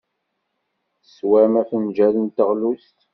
[1.03, 2.97] Teswam afenjal n teɣlust.